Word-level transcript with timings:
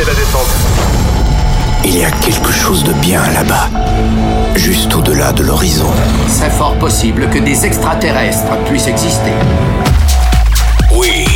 arrêter 0.00 0.04
la 0.04 0.14
descente. 0.14 0.48
Il 1.84 1.98
y 1.98 2.04
a 2.04 2.10
quelque 2.10 2.52
chose 2.52 2.84
de 2.84 2.92
bien 2.94 3.22
là-bas, 3.32 3.68
juste 4.56 4.94
au-delà 4.94 5.32
de 5.32 5.42
l'horizon. 5.42 5.90
C'est 6.28 6.50
fort 6.50 6.78
possible 6.78 7.28
que 7.30 7.38
des 7.38 7.64
extraterrestres 7.64 8.56
puissent 8.66 8.86
exister. 8.86 9.32
We 10.92 11.26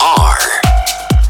are 0.00 0.38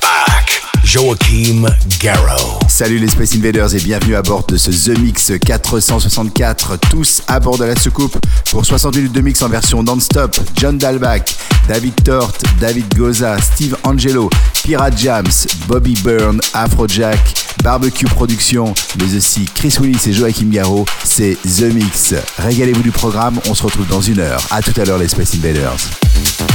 back. 0.01 0.63
Joachim 0.85 1.69
Garrow. 2.01 2.59
Salut 2.69 2.99
les 2.99 3.09
Space 3.09 3.35
Invaders 3.35 3.75
et 3.75 3.81
bienvenue 3.81 4.17
à 4.17 4.23
bord 4.23 4.45
de 4.47 4.57
ce 4.57 4.71
The 4.71 4.99
Mix 4.99 5.33
464. 5.45 6.79
Tous 6.91 7.23
à 7.29 7.39
bord 7.39 7.59
de 7.59 7.65
la 7.65 7.77
soucoupe 7.77 8.17
pour 8.51 8.65
60 8.65 8.97
minutes 8.97 9.13
de 9.13 9.21
mix 9.21 9.43
en 9.43 9.49
version 9.49 9.83
non-stop. 9.83 10.37
John 10.57 10.79
Dalbach, 10.79 11.37
David 11.69 12.03
Tort, 12.03 12.33
David 12.59 12.87
Goza, 12.97 13.37
Steve 13.39 13.77
Angelo, 13.85 14.31
Pirate 14.71 14.97
Jams, 14.97 15.49
Bobby 15.67 15.95
Byrne, 16.05 16.41
Afrojack, 16.55 17.19
Barbecue 17.65 18.05
Production, 18.05 18.73
mais 19.01 19.17
aussi 19.17 19.45
Chris 19.53 19.75
Willis 19.81 20.07
et 20.07 20.13
Joachim 20.13 20.49
Garraud. 20.49 20.87
C'est 21.03 21.37
The 21.43 21.63
Mix. 21.75 22.15
Régalez-vous 22.39 22.85
du 22.85 22.93
programme, 22.93 23.41
on 23.49 23.55
se 23.57 23.65
retrouve 23.65 23.89
dans 23.89 24.01
une 24.01 24.21
heure. 24.21 24.41
À 24.53 24.63
tout 24.63 24.81
à 24.81 24.85
l'heure 24.85 24.99
les 24.99 25.09
Space 25.09 25.35
Invaders. 25.35 26.50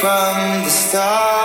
from 0.00 0.64
the 0.64 0.70
start. 0.70 1.39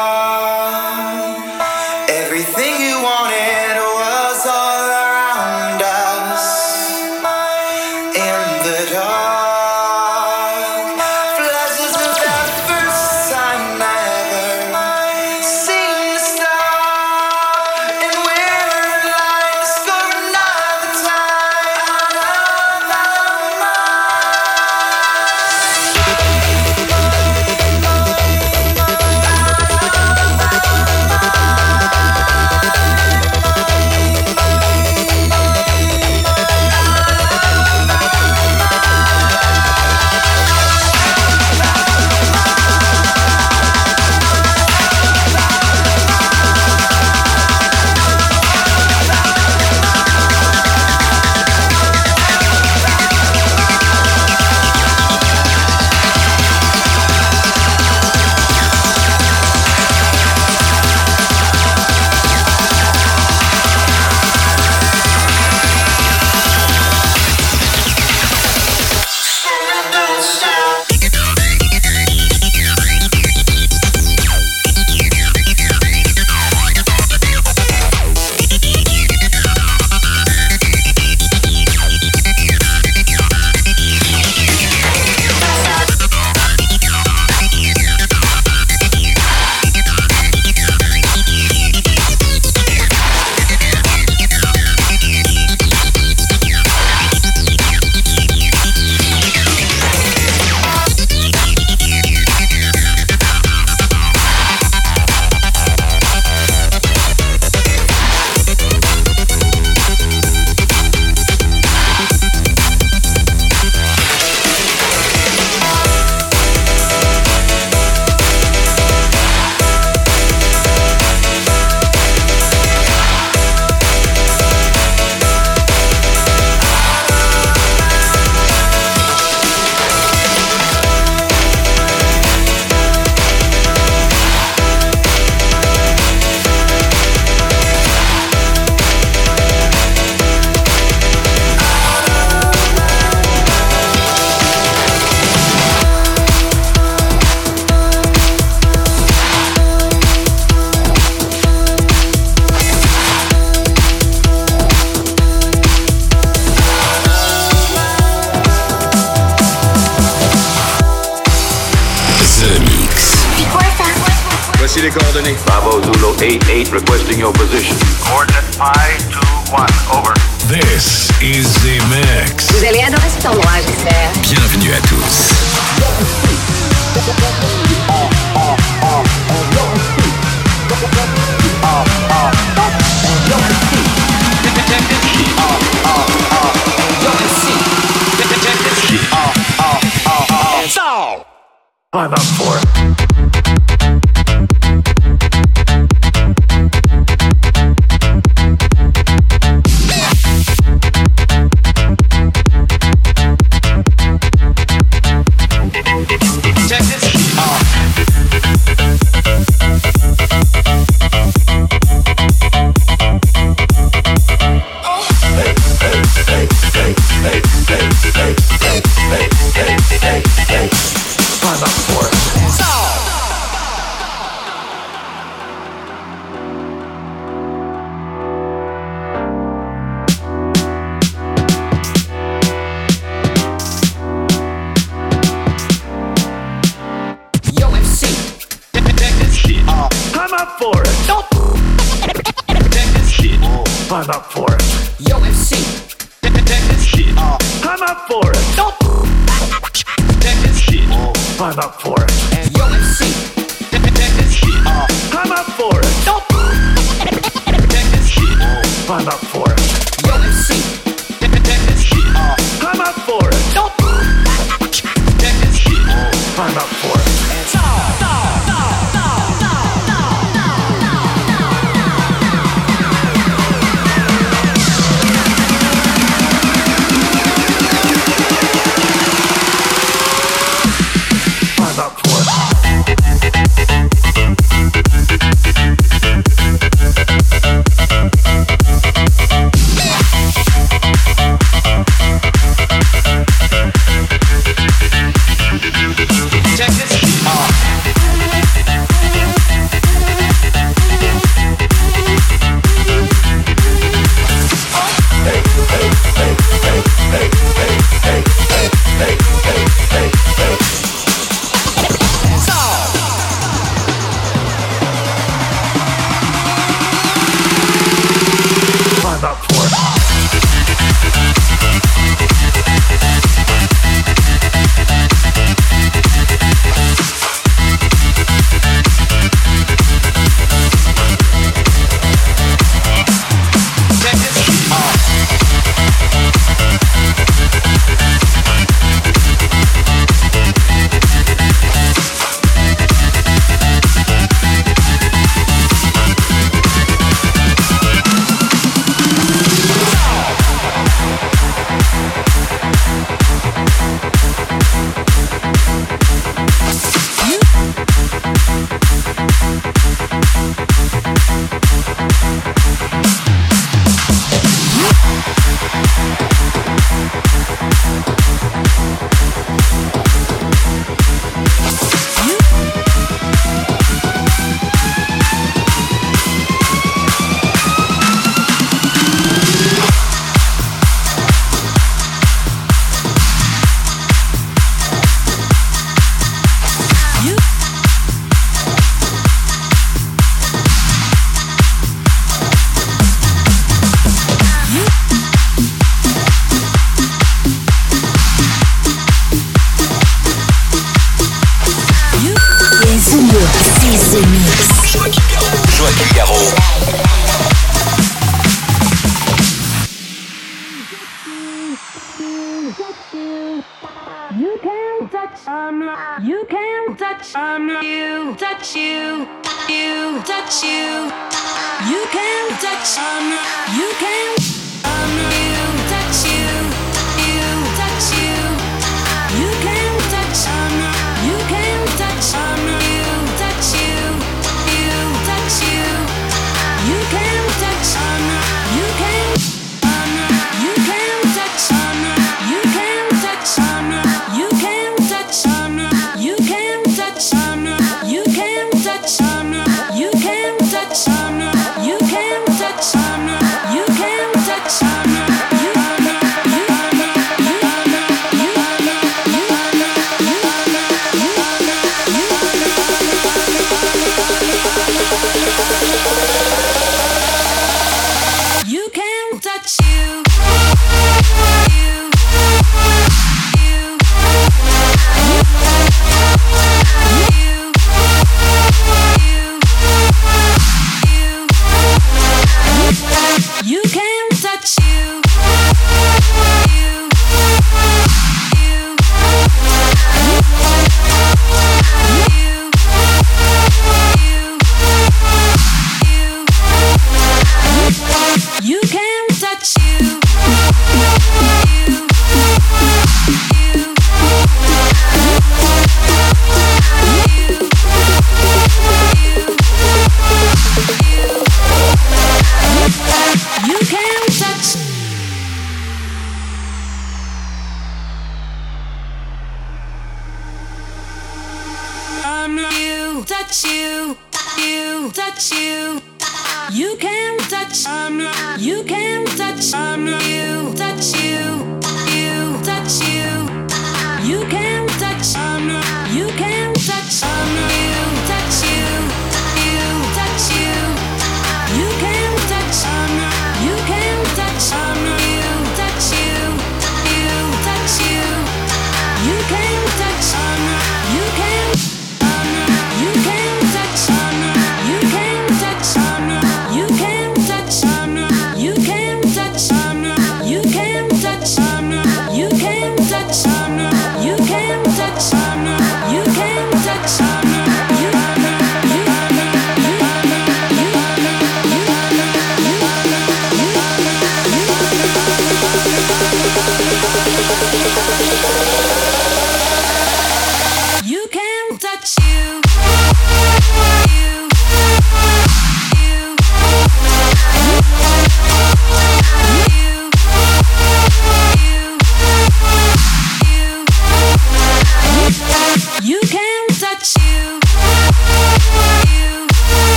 rejected. 206.78 207.05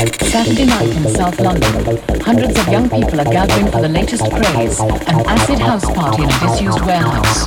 Saturday 0.00 0.64
night 0.64 0.96
in 0.96 1.14
South 1.14 1.38
London, 1.38 1.98
hundreds 2.22 2.58
of 2.58 2.66
young 2.68 2.88
people 2.88 3.20
are 3.20 3.24
gathering 3.24 3.70
for 3.70 3.82
the 3.82 3.88
latest 3.88 4.22
craze, 4.32 4.80
an 4.80 5.26
acid 5.26 5.58
house 5.58 5.84
party 5.92 6.22
in 6.22 6.30
a 6.30 6.38
disused 6.40 6.80
warehouse. 6.86 7.44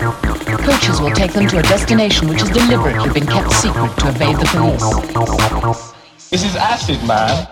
Coaches 0.61 1.01
will 1.01 1.09
take 1.09 1.33
them 1.33 1.47
to 1.47 1.57
a 1.57 1.63
destination 1.63 2.27
which 2.27 2.41
has 2.41 2.51
deliberately 2.51 3.09
been 3.09 3.25
kept 3.25 3.51
secret 3.53 3.97
to 3.97 4.09
evade 4.09 4.35
the 4.35 4.45
police. 4.51 5.93
This 6.29 6.45
is 6.45 6.55
acid, 6.55 7.01
man. 7.07 7.47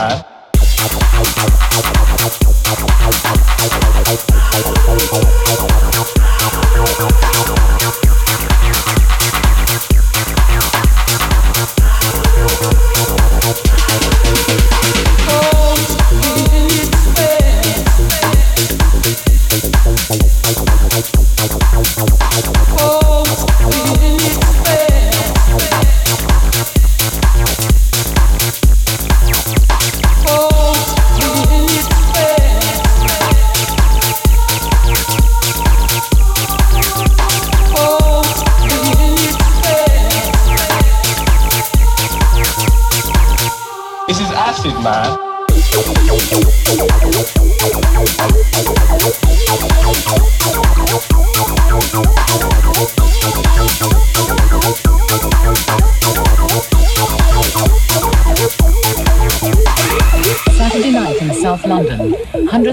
Bye. 0.00 0.29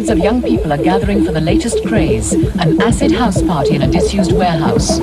Hundreds 0.08 0.26
of 0.26 0.32
young 0.32 0.42
people 0.42 0.72
are 0.72 0.82
gathering 0.82 1.26
for 1.26 1.34
the 1.34 1.42
latest 1.42 1.86
craze, 1.86 2.32
an 2.32 2.82
acid 2.82 3.12
house 3.12 3.42
party 3.42 3.76
in 3.76 3.82
a 3.82 3.88
disused 3.88 4.32
warehouse. 4.32 5.00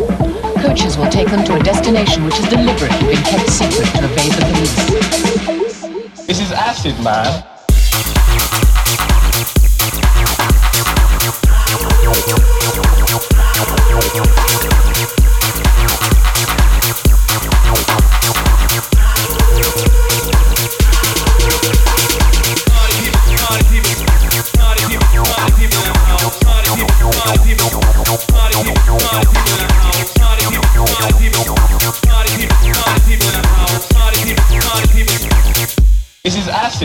Coaches 0.62 0.96
will 0.96 1.10
take 1.10 1.28
them 1.28 1.44
to 1.44 1.56
a 1.56 1.62
destination 1.62 2.24
which 2.24 2.36
has 2.38 2.48
deliberately 2.48 3.14
been 3.14 3.22
kept 3.22 3.50
secret 3.50 3.86
to 3.96 4.04
evade 4.04 4.32
the 4.32 4.44
police. 6.06 6.26
This 6.26 6.40
is 6.40 6.52
acid, 6.52 6.98
man. 7.04 7.53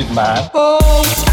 man. 0.08 0.50
Oh. 0.54 1.29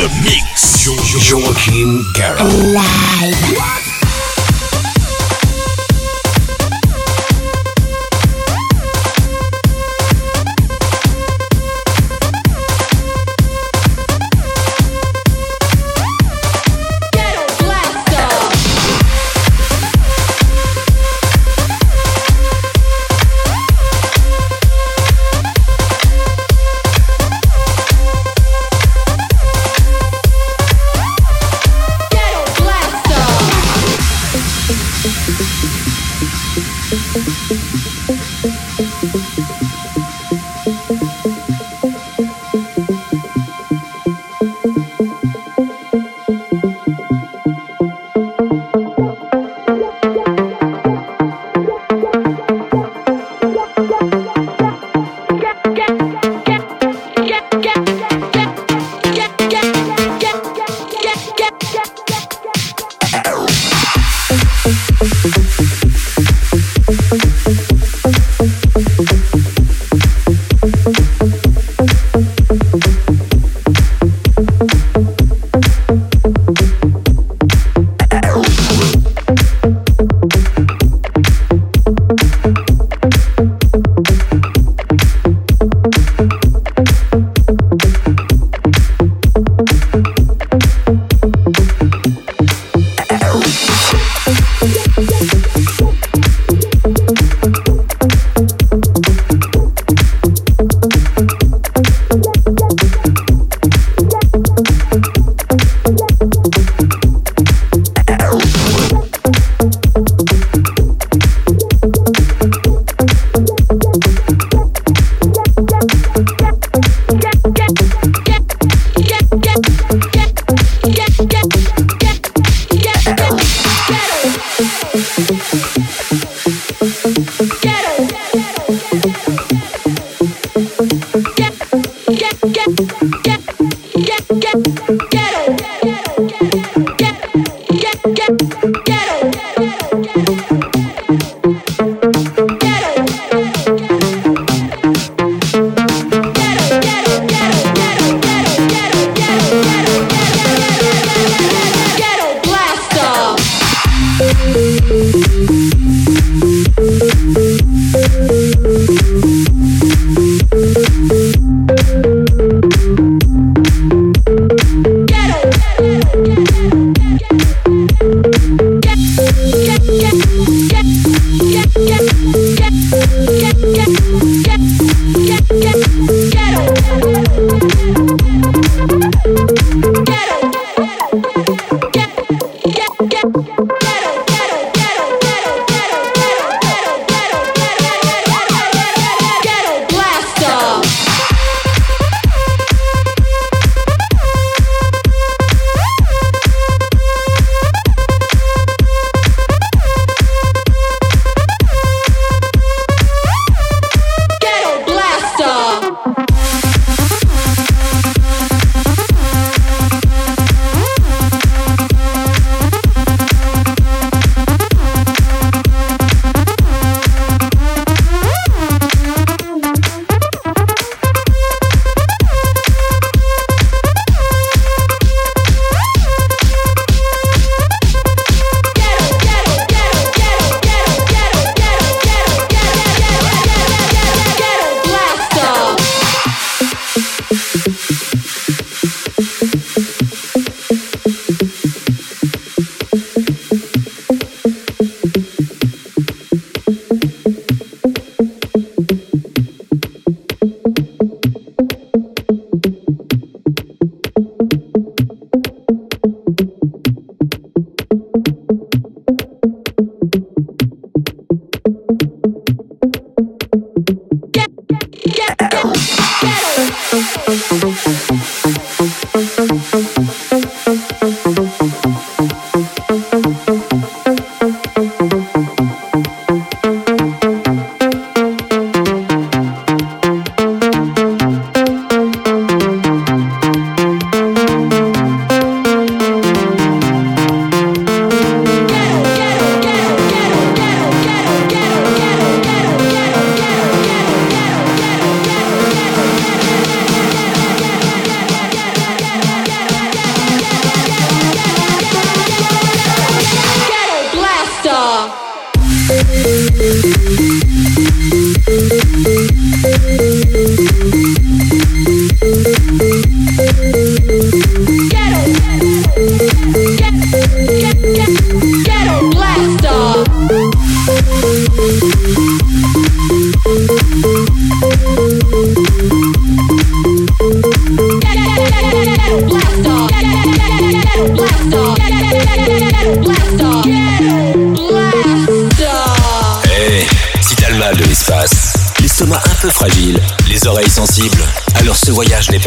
The 0.00 0.08
Mix. 0.24 0.82
Jo- 0.82 0.96
jo- 1.04 1.18
Joachim 1.20 2.02
Garraud. 2.14 2.50
Live. 2.72 3.79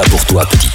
Pour 0.09 0.25
toi, 0.25 0.45
petit 0.49 0.69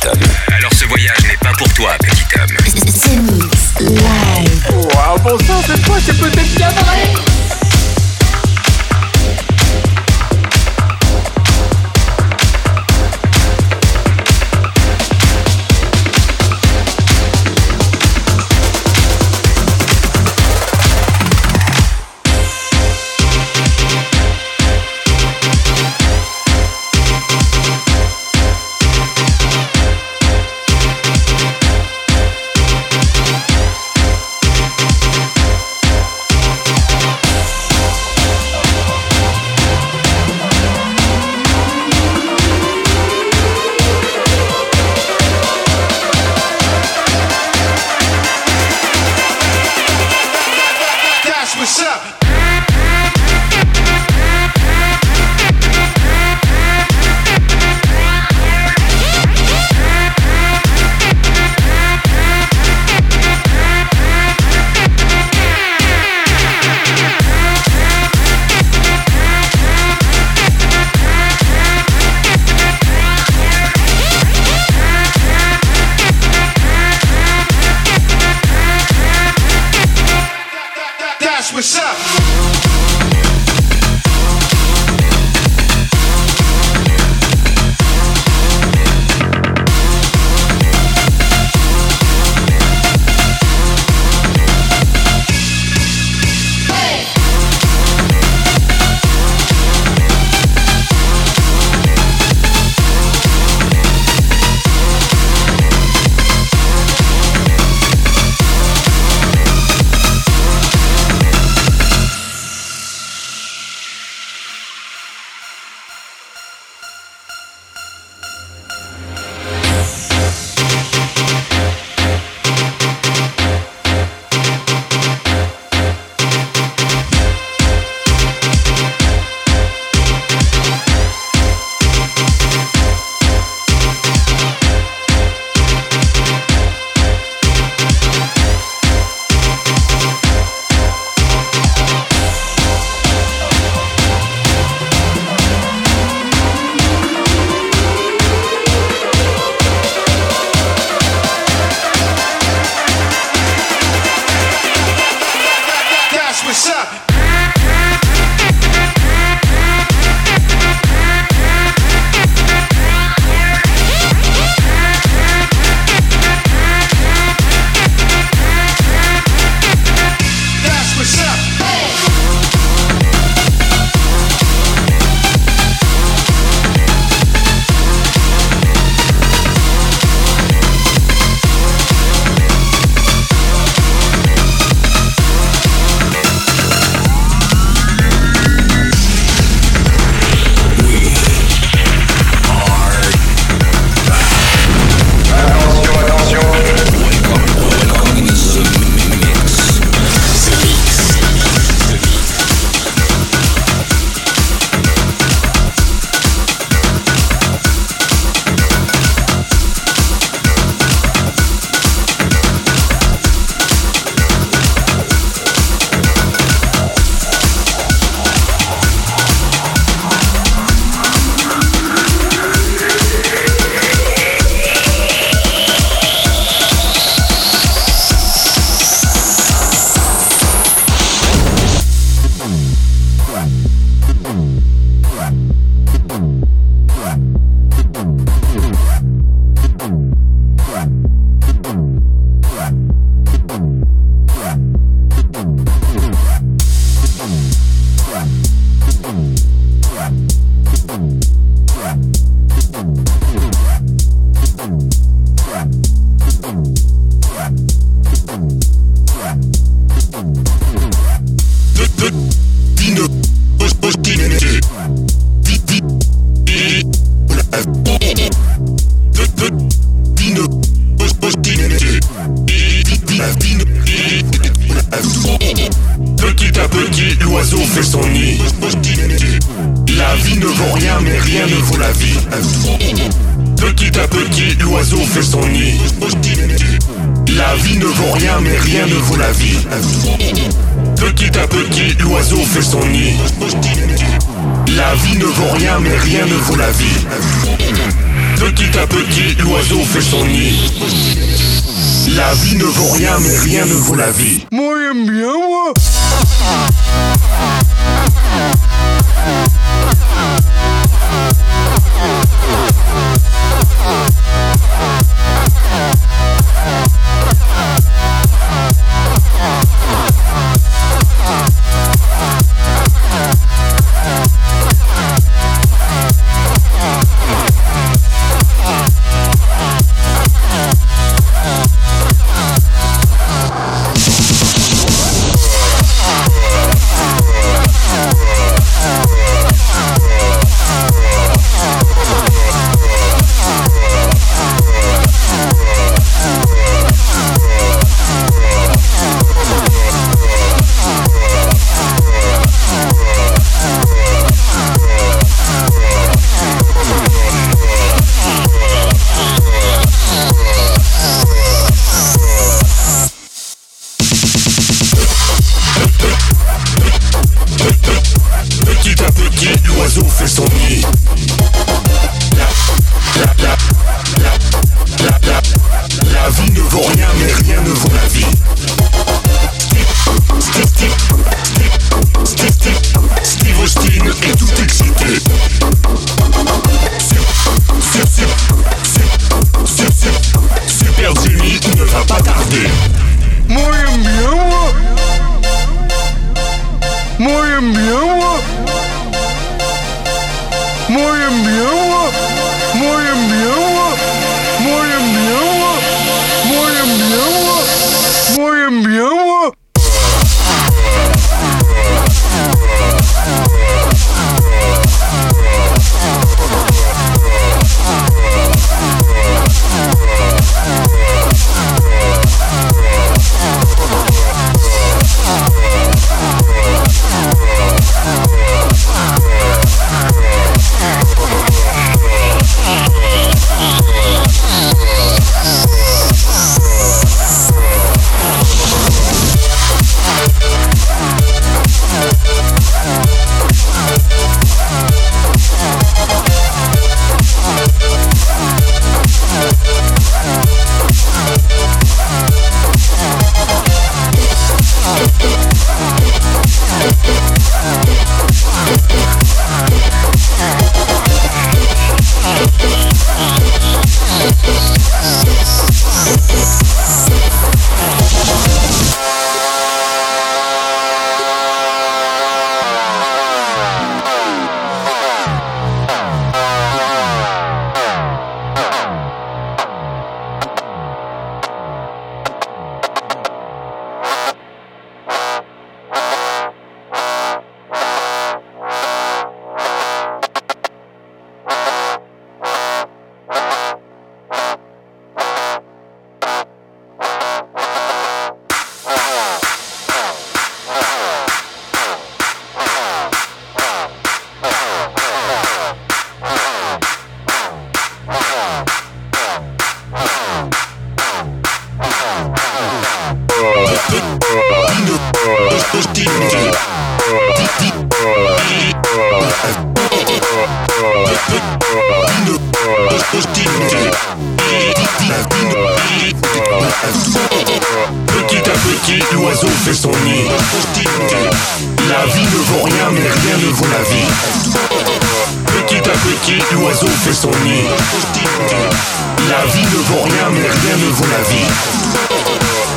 La 537.48 539.46
vie 539.46 539.64
ne 539.64 539.82
vaut 539.88 540.02
rien, 540.02 540.28
mais 540.32 540.40
rien 540.40 540.76
ne 540.76 540.90
vaut 540.90 541.06
la 541.10 541.22
vie. 541.30 541.46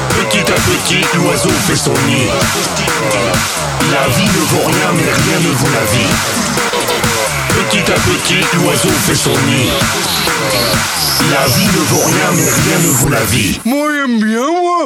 Petit 0.09 0.49
à 0.49 0.55
petit, 0.55 1.05
l'oiseau 1.15 1.49
fait 1.67 1.75
son 1.75 1.93
nid. 2.07 2.29
La 3.91 4.07
vie 4.15 4.23
ne 4.23 4.43
vaut 4.49 4.65
rien, 4.65 4.91
mais 4.93 5.03
rien 5.03 5.39
ne 5.39 5.51
vaut 5.55 5.67
la 5.73 5.85
vie. 5.91 6.07
Petit 7.49 7.91
à 7.91 7.95
petit, 7.95 8.45
l'oiseau 8.57 8.89
fait 9.05 9.15
son 9.15 9.31
nid. 9.31 9.71
La 11.31 11.47
vie 11.47 11.65
ne 11.65 11.83
vaut 11.89 12.05
rien, 12.05 12.31
mais 12.33 12.49
rien 12.49 12.79
ne 12.79 12.91
vaut 12.93 13.09
la 13.09 13.23
vie. 13.25 13.59
Moi, 13.65 13.89
j'aime 13.93 14.19
bien, 14.19 14.39
moi. 14.39 14.85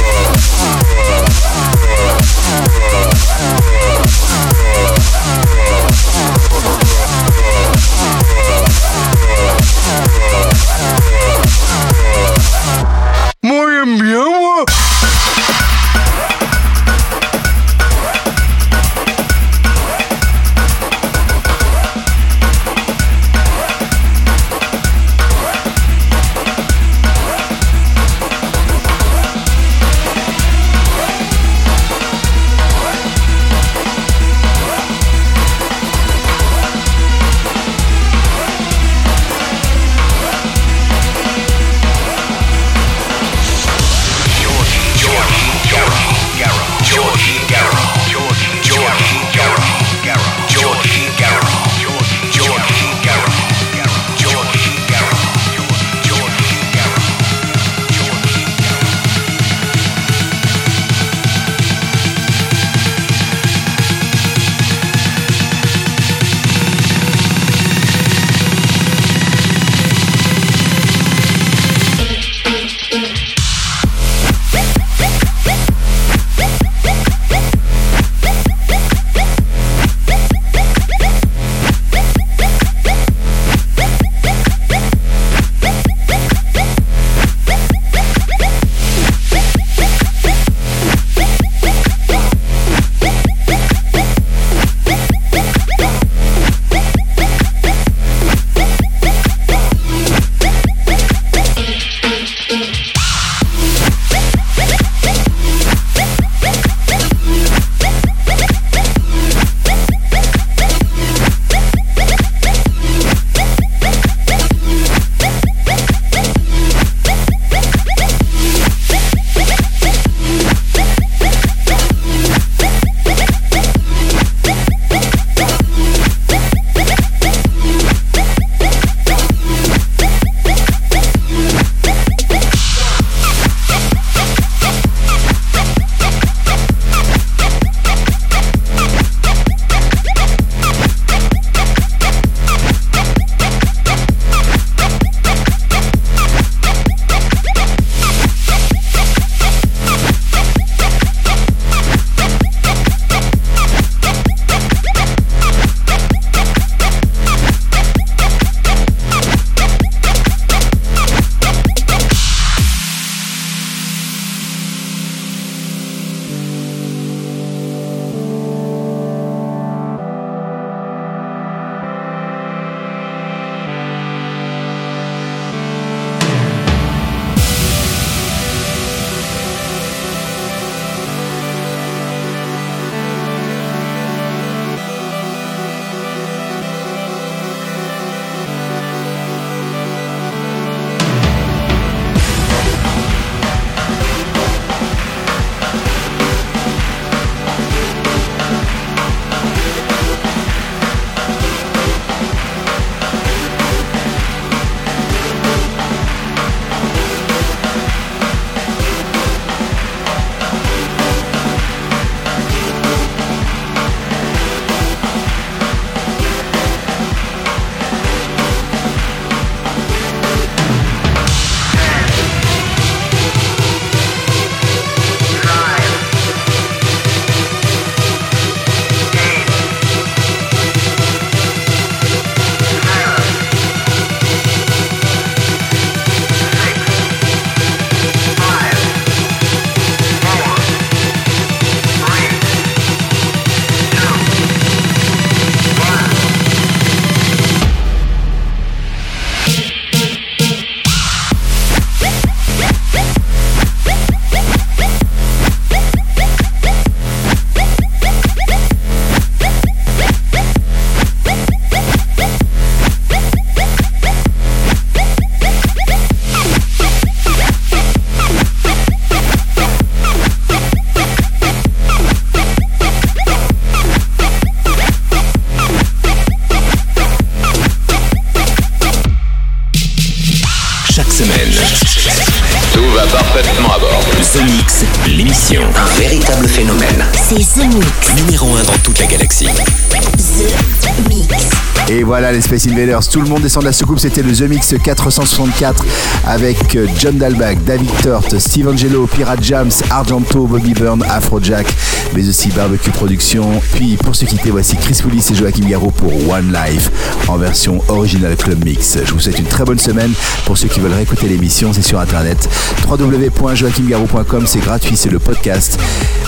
Space 292.41 292.67
Invaders, 292.67 293.07
tout 293.07 293.21
le 293.21 293.27
monde 293.27 293.41
descend 293.41 293.63
de 293.63 293.67
la 293.67 293.73
soucoupe, 293.73 293.99
c'était 293.99 294.21
le 294.21 294.33
The 294.33 294.41
Mix 294.41 294.73
464 294.83 295.85
avec 296.25 296.75
euh, 296.75 296.87
John 296.99 297.17
Dalbach, 297.17 297.55
David 297.65 297.89
Tort, 298.03 298.23
Steve 298.37 298.67
Angelo, 298.67 299.07
Pirate 299.07 299.43
Jams, 299.43 299.71
Argento, 299.89 300.47
Bobby 300.47 300.73
Byrne, 300.73 301.03
Afrojack, 301.09 301.67
mais 302.15 302.27
aussi 302.27 302.49
Barbecue 302.49 302.91
Productions. 302.91 303.61
Puis 303.73 303.97
pour 303.97 304.15
se 304.15 304.25
quitter, 304.25 304.51
voici 304.51 304.75
Chris 304.77 304.99
Poulis 305.01 305.25
et 305.31 305.35
Joachim 305.35 305.65
Garraud 305.67 305.91
pour 305.91 306.11
One 306.29 306.53
Life 306.53 306.91
en 307.27 307.37
version 307.37 307.81
original 307.87 308.35
Club 308.35 308.63
Mix. 308.63 308.97
Je 309.05 309.13
vous 309.13 309.19
souhaite 309.19 309.39
une 309.39 309.45
très 309.45 309.63
bonne 309.63 309.79
semaine. 309.79 310.11
Pour 310.45 310.57
ceux 310.57 310.67
qui 310.67 310.79
veulent 310.79 310.93
réécouter 310.93 311.27
l'émission, 311.27 311.73
c'est 311.73 311.81
sur 311.81 311.99
internet 311.99 312.49
www.joachimgarraud.com, 312.89 314.43
c'est 314.47 314.59
gratuit, 314.59 314.97
c'est 314.97 315.09
le 315.09 315.19
podcast. 315.19 315.79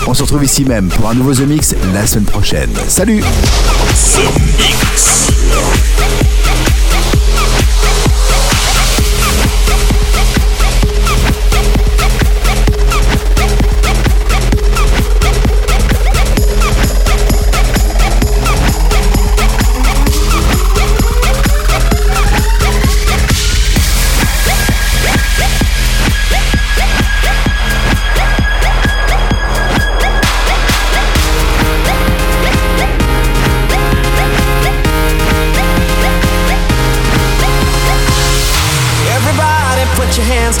On 0.06 0.14
se 0.14 0.22
retrouve 0.22 0.44
ici 0.44 0.64
même 0.64 0.88
pour 0.88 1.08
un 1.08 1.14
nouveau 1.14 1.34
The 1.34 1.46
Mix 1.46 1.74
la 1.92 2.06
semaine 2.06 2.24
prochaine. 2.24 2.70
Salut 2.88 3.22
The 3.22 4.20
Mix. 4.58 5.33
Yeah. 5.54 6.33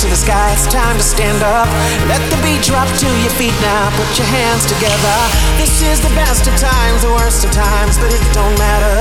It's 0.02 0.66
time 0.66 0.96
to 0.96 1.02
stand 1.02 1.42
up. 1.42 1.68
Let 2.10 2.18
the 2.30 2.36
beat 2.42 2.62
drop 2.66 2.88
to 2.98 3.06
your 3.22 3.30
feet 3.38 3.54
now. 3.62 3.90
Put 3.94 4.18
your 4.18 4.26
hands 4.26 4.66
together. 4.66 5.16
This 5.54 5.82
is 5.82 6.00
the 6.00 6.10
best 6.18 6.48
of 6.50 6.56
times, 6.58 7.02
the 7.02 7.10
worst 7.14 7.44
of 7.44 7.52
times, 7.52 7.98
but 7.98 8.10
it 8.10 8.22
don't 8.34 8.58
matter 8.58 8.98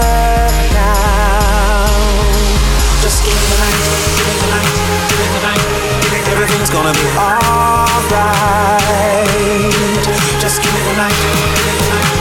now. 0.74 1.89
Just 3.02 3.26
give 3.26 3.34
it 3.34 3.48
the 3.50 3.58
night, 3.58 3.80
give 4.18 4.28
it 4.30 4.38
the 4.38 4.50
night, 4.54 4.70
give 5.10 5.18
it 5.18 5.32
the 5.34 5.41
night. 5.50 5.66
Everything's 6.30 6.70
gonna 6.70 6.94
be 6.94 7.08
alright. 7.18 8.14
Just 10.38 10.62
give 10.62 10.74
it 10.78 10.84
the 10.84 10.96
night, 11.00 11.18
the 11.58 11.89
the. 11.89 12.14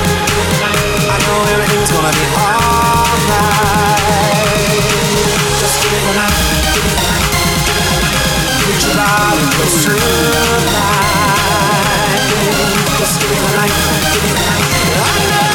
I 1.13 1.17
know 1.21 1.39
everything's 1.53 1.93
gonna 1.93 2.15
be 2.15 2.25
alright. 2.41 2.73
Just 5.61 5.77
give 5.83 5.93
it 5.93 6.03
the 6.09 6.13
the 6.13 6.15
night. 6.17 7.12
Give 13.23 13.29
me 13.31 13.37
the 13.37 13.59
give 14.13 14.23
me 14.23 14.33
the 14.33 14.43
I 15.03 15.29
know 15.31 15.52